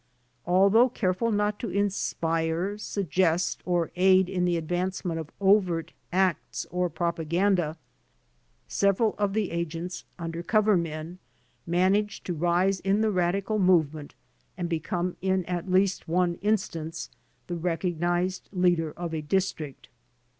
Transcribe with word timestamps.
Although 0.47 0.89
careful 0.89 1.31
not 1.31 1.59
to 1.59 1.69
inspire, 1.69 2.79
suggest, 2.79 3.61
or 3.67 3.91
aid 3.95 4.29
in 4.29 4.45
the 4.45 4.57
advancement 4.57 5.19
of 5.19 5.29
overt 5.39 5.93
acts 6.11 6.65
or 6.71 6.89
propaganda, 6.89 7.77
several 8.67 9.13
of 9.19 9.33
the 9.35 9.51
agents, 9.51 10.03
'under 10.17 10.41
cover* 10.41 10.75
men, 10.75 11.19
managed 11.67 12.25
to 12.25 12.33
rise 12.33 12.79
in 12.79 13.01
the 13.01 13.11
radical 13.11 13.59
movement 13.59 14.15
and 14.57 14.67
become, 14.67 15.17
in 15.21 15.45
at 15.45 15.69
least 15.69 16.07
one 16.07 16.39
instance, 16.41 17.11
the 17.45 17.55
recognized 17.55 18.49
leader 18.51 18.93
of 18.93 19.13
a 19.13 19.21
district." 19.21 19.87